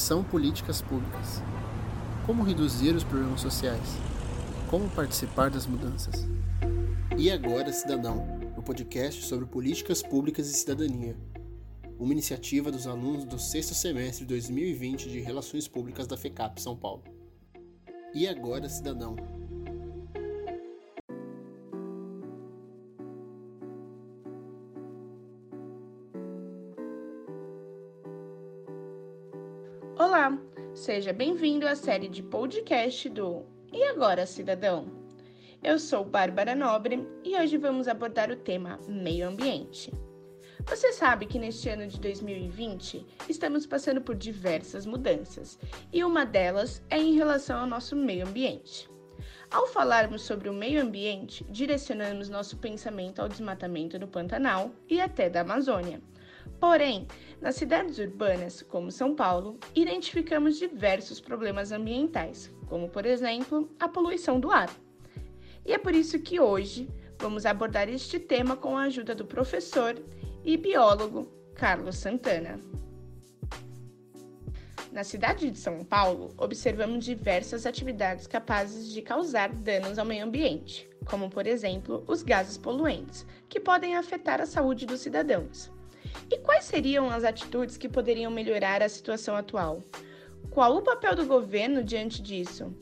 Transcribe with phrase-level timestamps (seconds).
[0.00, 1.42] são políticas públicas?
[2.24, 3.86] Como reduzir os problemas sociais?
[4.70, 6.26] Como participar das mudanças?
[7.18, 8.26] E agora, Cidadão,
[8.56, 11.14] o podcast sobre políticas públicas e cidadania.
[11.98, 16.74] Uma iniciativa dos alunos do sexto semestre de 2020 de Relações Públicas da FECAP São
[16.74, 17.04] Paulo.
[18.14, 19.16] E agora, Cidadão,
[30.80, 34.86] seja bem-vindo à série de podcast do E Agora, Cidadão?
[35.62, 39.92] Eu sou Bárbara Nobre e hoje vamos abordar o tema meio ambiente.
[40.66, 45.58] Você sabe que neste ano de 2020 estamos passando por diversas mudanças
[45.92, 48.88] e uma delas é em relação ao nosso meio ambiente.
[49.50, 55.28] Ao falarmos sobre o meio ambiente, direcionamos nosso pensamento ao desmatamento do Pantanal e até
[55.28, 56.00] da Amazônia
[56.58, 57.06] Porém,
[57.40, 64.38] nas cidades urbanas, como São Paulo, identificamos diversos problemas ambientais, como, por exemplo, a poluição
[64.38, 64.70] do ar.
[65.64, 69.96] E é por isso que hoje vamos abordar este tema com a ajuda do professor
[70.44, 72.58] e biólogo Carlos Santana.
[74.92, 80.90] Na cidade de São Paulo, observamos diversas atividades capazes de causar danos ao meio ambiente,
[81.04, 85.70] como, por exemplo, os gases poluentes, que podem afetar a saúde dos cidadãos.
[86.30, 89.82] E quais seriam as atitudes que poderiam melhorar a situação atual?
[90.50, 92.72] Qual o papel do governo diante disso?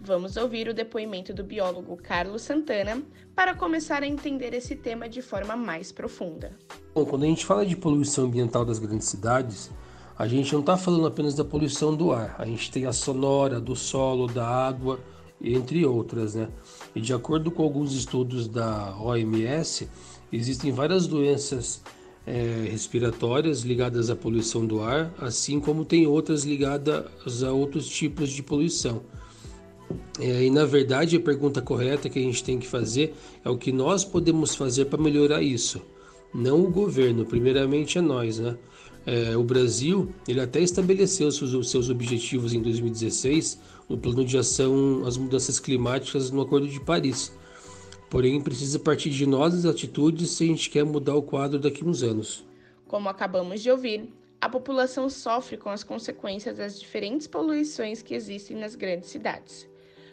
[0.00, 3.02] Vamos ouvir o depoimento do biólogo Carlos Santana
[3.34, 6.52] para começar a entender esse tema de forma mais profunda.
[6.94, 9.70] Bom, quando a gente fala de poluição ambiental das grandes cidades,
[10.16, 13.60] a gente não está falando apenas da poluição do ar, a gente tem a sonora,
[13.60, 15.00] do solo, da água,
[15.40, 16.48] entre outras, né?
[16.94, 19.88] E de acordo com alguns estudos da OMS,
[20.32, 21.82] existem várias doenças
[22.26, 28.30] é, respiratórias ligadas à poluição do ar, assim como tem outras ligadas a outros tipos
[28.30, 29.02] de poluição.
[30.18, 33.56] É, e na verdade a pergunta correta que a gente tem que fazer é o
[33.56, 35.80] que nós podemos fazer para melhorar isso,
[36.34, 38.56] não o governo, primeiramente é nós, né?
[39.06, 45.04] É, o Brasil ele até estabeleceu seus, seus objetivos em 2016 no plano de ação
[45.06, 47.32] às mudanças climáticas no Acordo de Paris.
[48.08, 51.82] Porém, precisa partir de nós as atitudes se a gente quer mudar o quadro daqui
[51.82, 52.46] a uns anos.
[52.86, 54.08] Como acabamos de ouvir,
[54.40, 59.68] a população sofre com as consequências das diferentes poluições que existem nas grandes cidades,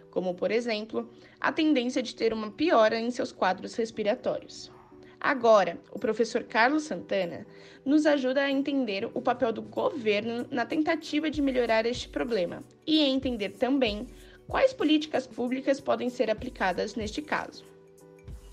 [0.10, 1.08] como, por exemplo,
[1.40, 4.72] a tendência de ter uma piora em seus quadros respiratórios.
[5.20, 7.46] Agora, o professor Carlos Santana
[7.86, 13.02] nos ajuda a entender o papel do governo na tentativa de melhorar este problema e
[13.02, 14.08] entender também
[14.48, 17.72] quais políticas públicas podem ser aplicadas neste caso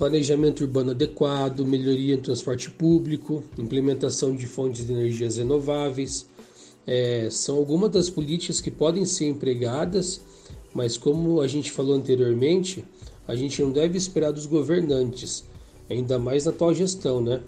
[0.00, 6.26] planejamento urbano adequado, melhoria no transporte público, implementação de fontes de energias renováveis.
[6.86, 10.22] É, são algumas das políticas que podem ser empregadas,
[10.72, 12.82] mas como a gente falou anteriormente,
[13.28, 15.44] a gente não deve esperar dos governantes,
[15.90, 17.42] ainda mais na atual gestão, né?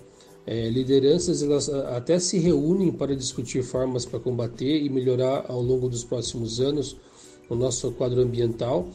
[0.46, 5.88] É, lideranças elas até se reúnem para discutir formas para combater e melhorar ao longo
[5.88, 6.98] dos próximos anos
[7.48, 8.90] o nosso quadro ambiental,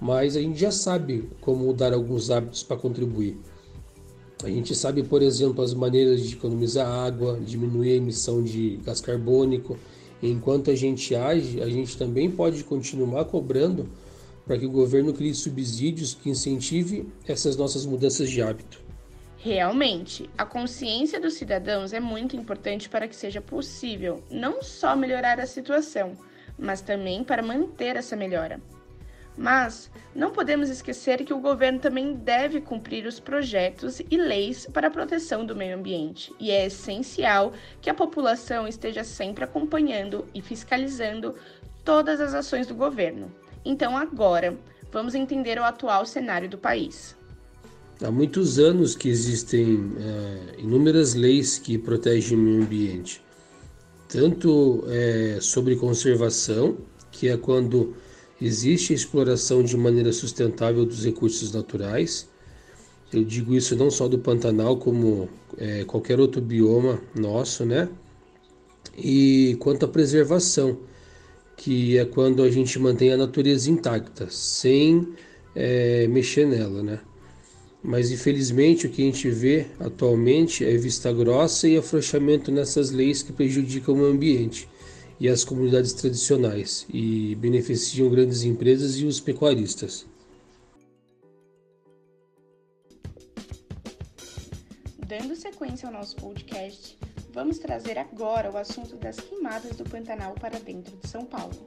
[0.00, 3.38] mas a gente já sabe como mudar alguns hábitos para contribuir.
[4.42, 9.00] A gente sabe, por exemplo, as maneiras de economizar água, diminuir a emissão de gás
[9.00, 9.78] carbônico.
[10.22, 13.88] Enquanto a gente age, a gente também pode continuar cobrando
[14.44, 18.82] para que o governo crie subsídios que incentive essas nossas mudanças de hábito.
[19.38, 25.38] Realmente, a consciência dos cidadãos é muito importante para que seja possível não só melhorar
[25.38, 26.16] a situação,
[26.58, 28.60] mas também para manter essa melhora.
[29.36, 34.86] Mas não podemos esquecer que o governo também deve cumprir os projetos e leis para
[34.86, 40.40] a proteção do meio ambiente, e é essencial que a população esteja sempre acompanhando e
[40.40, 41.34] fiscalizando
[41.84, 43.30] todas as ações do governo.
[43.64, 44.56] Então, agora,
[44.92, 47.16] vamos entender o atual cenário do país.
[48.02, 53.22] Há muitos anos que existem é, inúmeras leis que protegem o meio ambiente,
[54.08, 56.76] tanto é, sobre conservação,
[57.10, 57.96] que é quando
[58.40, 62.28] Existe a exploração de maneira sustentável dos recursos naturais.
[63.12, 67.88] Eu digo isso não só do Pantanal, como é, qualquer outro bioma nosso, né?
[68.98, 70.78] E quanto à preservação,
[71.56, 75.14] que é quando a gente mantém a natureza intacta, sem
[75.54, 77.00] é, mexer nela, né?
[77.82, 83.22] Mas infelizmente o que a gente vê atualmente é vista grossa e afrouxamento nessas leis
[83.22, 84.68] que prejudicam o ambiente
[85.18, 90.06] e as comunidades tradicionais e beneficiam grandes empresas e os pecuaristas.
[95.06, 96.98] Dando sequência ao nosso podcast,
[97.32, 101.66] vamos trazer agora o assunto das queimadas do Pantanal para dentro de São Paulo.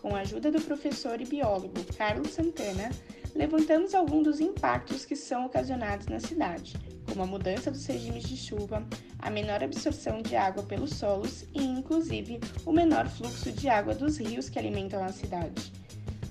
[0.00, 2.90] Com a ajuda do professor e biólogo Carlos Santana,
[3.34, 6.74] levantamos alguns dos impactos que são ocasionados na cidade,
[7.06, 8.86] como a mudança dos regimes de chuva,
[9.18, 14.18] a menor absorção de água pelos solos e, inclusive, o menor fluxo de água dos
[14.18, 15.72] rios que alimentam a cidade.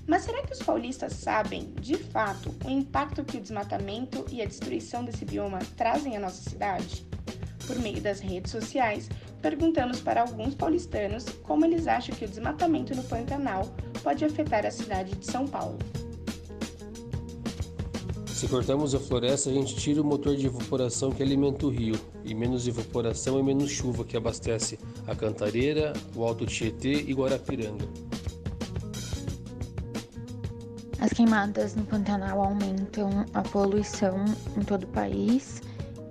[0.06, 4.46] Mas será que os paulistas sabem, de fato, o impacto que o desmatamento e a
[4.46, 7.04] destruição desse bioma trazem à nossa cidade?
[7.66, 9.08] Por meio das redes sociais,
[9.42, 13.66] perguntamos para alguns paulistanos como eles acham que o desmatamento no Pantanal
[14.04, 15.78] pode afetar a cidade de São Paulo.
[18.36, 21.98] Se cortamos a floresta, a gente tira o motor de evaporação que alimenta o rio,
[22.22, 27.88] e menos evaporação é menos chuva que abastece a Cantareira, o Alto Tietê e Guarapiranga.
[31.00, 34.22] As queimadas no Pantanal aumentam a poluição
[34.54, 35.62] em todo o país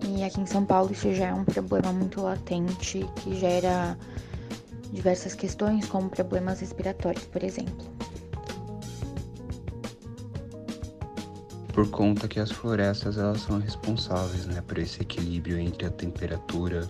[0.07, 3.95] e aqui em São Paulo isso já é um problema muito latente que gera
[4.91, 7.94] diversas questões, como problemas respiratórios, por exemplo.
[11.75, 16.87] Por conta que as florestas elas são responsáveis né, por esse equilíbrio entre a temperatura,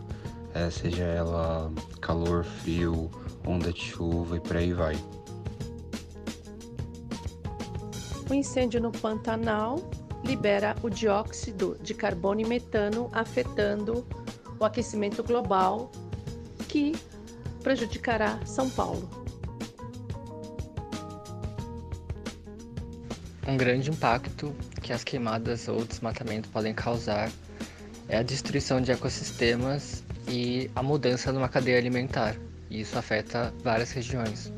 [0.53, 3.09] é, seja ela calor, frio,
[3.47, 4.95] onda de chuva e por aí vai.
[8.29, 9.77] O incêndio no Pantanal
[10.23, 14.05] libera o dióxido de carbono e metano, afetando
[14.59, 15.91] o aquecimento global,
[16.67, 16.91] que
[17.63, 19.24] prejudicará São Paulo.
[23.47, 27.31] Um grande impacto que as queimadas ou desmatamento podem causar
[28.07, 32.35] é a destruição de ecossistemas e a mudança numa cadeia alimentar.
[32.69, 34.51] E isso afeta várias regiões.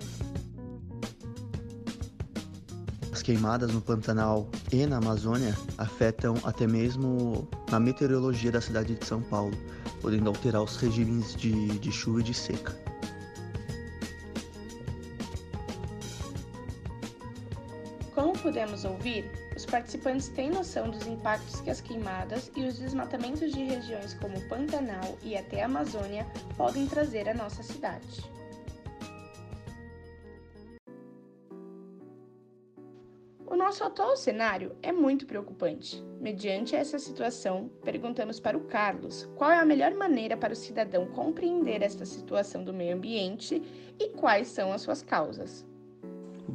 [3.28, 9.22] queimadas no Pantanal e na Amazônia afetam até mesmo a meteorologia da cidade de São
[9.22, 9.51] Paulo,
[10.01, 12.87] podendo alterar os regimes de, de chuva e de seca.
[18.48, 23.62] Pudemos ouvir, os participantes têm noção dos impactos que as queimadas e os desmatamentos de
[23.66, 28.38] regiões como Pantanal e até a Amazônia podem trazer à nossa cidade.
[33.68, 36.02] nosso atual cenário é muito preocupante.
[36.22, 41.06] Mediante essa situação, perguntamos para o Carlos qual é a melhor maneira para o cidadão
[41.08, 43.62] compreender esta situação do meio ambiente
[44.00, 45.66] e quais são as suas causas.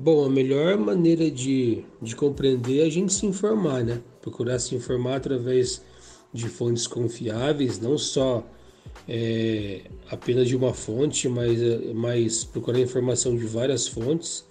[0.03, 4.01] Bom, a melhor maneira de, de compreender é a gente se informar, né?
[4.21, 5.81] Procurar se informar através
[6.33, 8.45] de fontes confiáveis, não só
[9.09, 11.59] é, apenas de uma fonte, mas,
[11.95, 14.45] mas procurar informação de várias fontes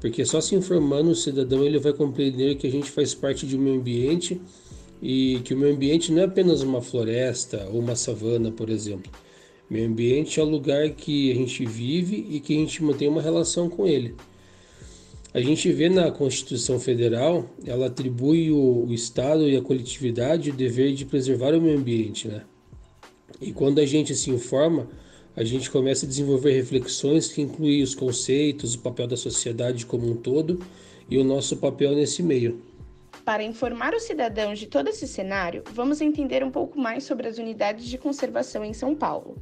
[0.00, 3.56] porque só se informando o cidadão ele vai compreender que a gente faz parte de
[3.56, 4.40] um meio ambiente
[5.02, 9.10] e que o meio ambiente não é apenas uma floresta ou uma savana, por exemplo.
[9.68, 13.08] O meio ambiente é o lugar que a gente vive e que a gente mantém
[13.08, 14.14] uma relação com ele.
[15.34, 20.54] A gente vê na Constituição Federal, ela atribui o, o Estado e a coletividade o
[20.54, 22.44] dever de preservar o meio ambiente, né?
[23.40, 24.88] E quando a gente se informa,
[25.34, 30.08] a gente começa a desenvolver reflexões que incluem os conceitos, o papel da sociedade como
[30.08, 30.60] um todo
[31.10, 32.62] e o nosso papel nesse meio.
[33.24, 37.38] Para informar os cidadãos de todo esse cenário, vamos entender um pouco mais sobre as
[37.38, 39.36] unidades de conservação em São Paulo.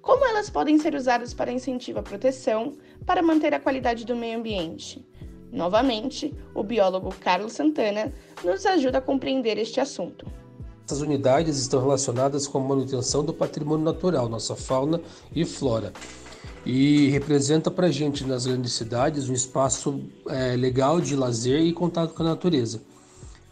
[0.00, 4.38] Como elas podem ser usadas para incentivo à proteção, para manter a qualidade do meio
[4.38, 5.04] ambiente.
[5.52, 8.10] Novamente, o biólogo Carlos Santana
[8.42, 10.26] nos ajuda a compreender este assunto.
[10.86, 15.00] Essas unidades estão relacionadas com a manutenção do patrimônio natural, nossa fauna
[15.34, 15.92] e flora.
[16.64, 21.72] E representa para a gente nas grandes cidades um espaço é, legal de lazer e
[21.72, 22.80] contato com a natureza.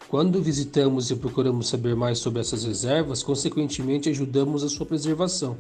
[0.09, 5.57] Quando visitamos e procuramos saber mais sobre essas reservas, consequentemente ajudamos a sua preservação.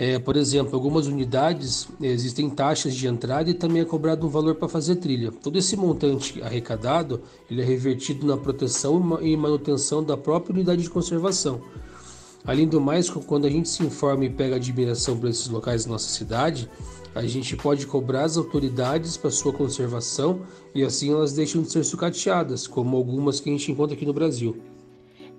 [0.00, 4.54] É, por exemplo, algumas unidades existem taxas de entrada e também é cobrado um valor
[4.54, 5.32] para fazer trilha.
[5.32, 10.88] Todo esse montante arrecadado ele é revertido na proteção e manutenção da própria unidade de
[10.88, 11.60] conservação.
[12.44, 15.90] Além do mais, quando a gente se informa e pega admiração por esses locais da
[15.90, 16.70] nossa cidade,
[17.12, 21.82] a gente pode cobrar as autoridades para sua conservação e assim elas deixam de ser
[21.82, 24.56] sucateadas, como algumas que a gente encontra aqui no Brasil.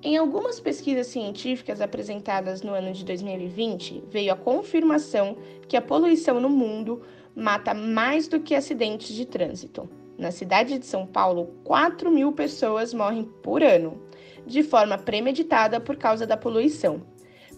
[0.02, 5.36] Em algumas pesquisas científicas apresentadas no ano de 2020, veio a confirmação
[5.68, 7.02] que a poluição no mundo
[7.36, 9.90] mata mais do que acidentes de trânsito.
[10.18, 14.02] Na cidade de São Paulo, 4 mil pessoas morrem por ano,
[14.48, 17.02] de forma premeditada por causa da poluição.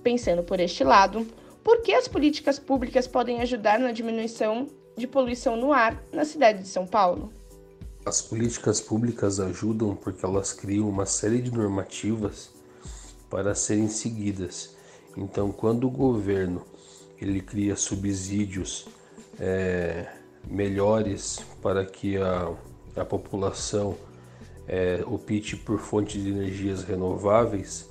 [0.02, 1.28] Pensando por este lado,
[1.64, 4.66] por que as políticas públicas podem ajudar na diminuição
[4.98, 7.32] de poluição no ar na cidade de São Paulo?
[8.04, 12.50] As políticas públicas ajudam porque elas criam uma série de normativas
[13.30, 14.76] para serem seguidas.
[15.16, 16.66] Então, quando o governo
[17.20, 18.88] ele cria subsídios
[19.40, 20.08] é,
[20.48, 22.52] melhores para que a,
[22.96, 23.96] a população
[24.68, 27.88] é, opte por fontes de energias renováveis,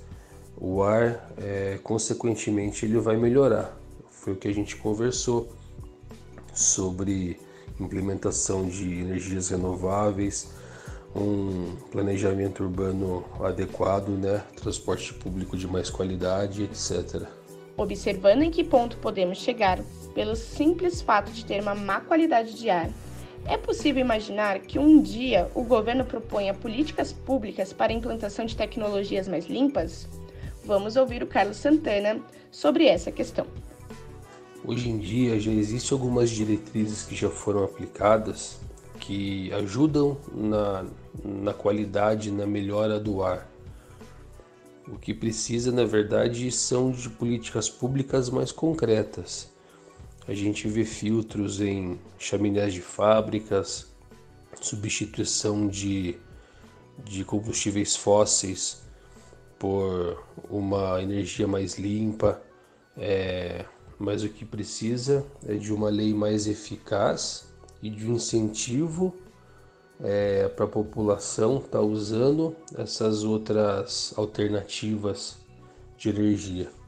[0.56, 3.78] o ar, é, consequentemente, ele vai melhorar.
[4.10, 5.48] Foi o que a gente conversou
[6.52, 7.38] sobre
[7.80, 10.50] implementação de energias renováveis,
[11.14, 14.42] um planejamento urbano adequado, né?
[14.56, 17.26] transporte público de mais qualidade, etc.
[17.76, 19.80] Observando em que ponto podemos chegar
[20.14, 22.90] pelo simples fato de ter uma má qualidade de ar,
[23.46, 28.54] é possível imaginar que um dia o governo proponha políticas públicas para a implantação de
[28.56, 30.06] tecnologias mais limpas?
[30.64, 32.20] Vamos ouvir o Carlos Santana
[32.50, 33.46] sobre essa questão.
[34.64, 38.60] Hoje em dia já existem algumas diretrizes que já foram aplicadas
[39.00, 40.84] que ajudam na,
[41.24, 43.50] na qualidade, na melhora do ar.
[44.86, 49.50] O que precisa, na verdade, são de políticas públicas mais concretas.
[50.28, 53.90] A gente vê filtros em chaminés de fábricas,
[54.60, 56.18] substituição de,
[57.02, 58.82] de combustíveis fósseis
[59.58, 62.42] por uma energia mais limpa.
[62.96, 63.64] É,
[64.00, 67.46] mas o que precisa é de uma lei mais eficaz
[67.82, 69.14] e de um incentivo
[70.02, 75.36] é, para a população estar tá usando essas outras alternativas
[75.98, 76.79] de energia.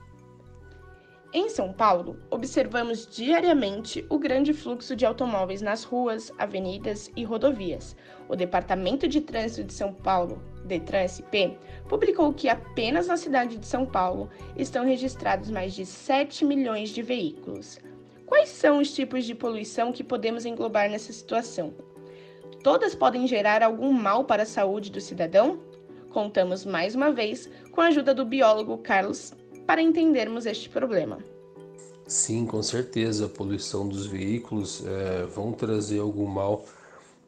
[1.34, 7.96] Em São Paulo, observamos diariamente o grande fluxo de automóveis nas ruas, avenidas e rodovias.
[8.28, 11.56] O Departamento de Trânsito de São Paulo, Detran-SP,
[11.88, 17.00] publicou que apenas na cidade de São Paulo estão registrados mais de 7 milhões de
[17.00, 17.80] veículos.
[18.26, 21.72] Quais são os tipos de poluição que podemos englobar nessa situação?
[22.62, 25.60] Todas podem gerar algum mal para a saúde do cidadão?
[26.10, 29.34] Contamos mais uma vez com a ajuda do biólogo Carlos
[29.66, 31.18] para entendermos este problema.
[32.06, 36.64] Sim, com certeza, a poluição dos veículos é, vão trazer algum mal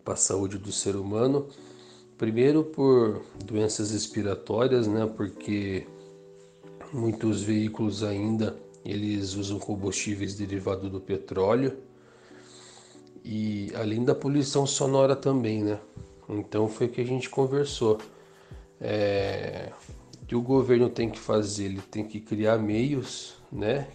[0.05, 1.49] para a saúde do ser humano.
[2.19, 5.07] Primeiro por doenças respiratórias, né?
[5.07, 5.87] Porque
[6.93, 11.79] muitos veículos ainda eles usam combustíveis derivados do petróleo
[13.25, 15.81] e além da poluição sonora também, né?
[16.29, 17.99] Então foi o que a gente conversou.
[18.81, 19.73] É,
[20.27, 21.67] que o governo tem que fazer?
[21.67, 23.89] Ele tem que criar meios, né,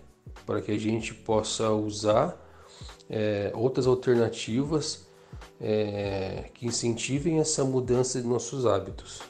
[0.45, 2.38] para que a gente possa usar
[3.09, 5.07] é, outras alternativas
[5.59, 9.21] é, que incentivem essa mudança de nossos hábitos.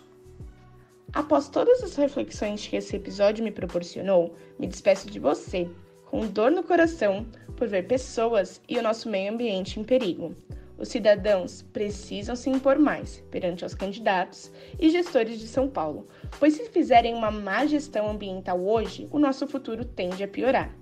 [1.11, 5.67] Após todas as reflexões que esse episódio me proporcionou, me despeço de você,
[6.05, 7.25] com dor no coração
[7.55, 10.35] por ver pessoas e o nosso meio ambiente em perigo.
[10.79, 16.07] Os cidadãos precisam se impor mais perante os candidatos e gestores de São Paulo,
[16.39, 20.74] pois se fizerem uma má gestão ambiental hoje, o nosso futuro tende a piorar.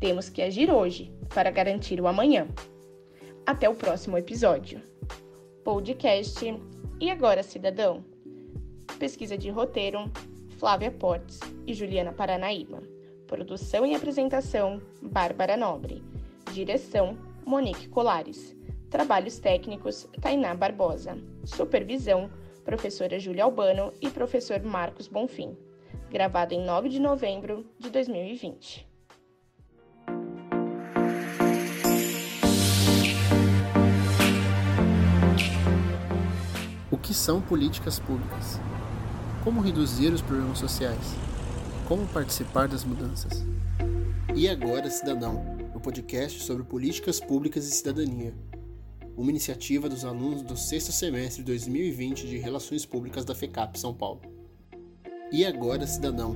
[0.00, 2.48] Temos que agir hoje para garantir o amanhã.
[3.46, 4.82] Até o próximo episódio.
[5.62, 6.44] Podcast
[7.00, 8.04] E Agora Cidadão?
[8.98, 10.10] Pesquisa de roteiro:
[10.58, 12.82] Flávia Portes e Juliana Paranaíba.
[13.28, 16.02] Produção e apresentação: Bárbara Nobre.
[16.52, 18.55] Direção: Monique Colares.
[18.96, 21.18] Trabalhos técnicos: Tainá Barbosa.
[21.44, 22.30] Supervisão:
[22.64, 25.54] professora Júlia Albano e professor Marcos Bonfim.
[26.10, 28.88] Gravado em 9 de novembro de 2020.
[36.90, 38.58] O que são políticas públicas?
[39.44, 41.14] Como reduzir os problemas sociais?
[41.86, 43.44] Como participar das mudanças?
[44.34, 48.32] E agora, Cidadão, o podcast sobre políticas públicas e cidadania
[49.16, 53.94] uma iniciativa dos alunos do sexto semestre de 2020 de Relações Públicas da FECAP São
[53.94, 54.20] Paulo.
[55.32, 56.34] E agora, cidadão,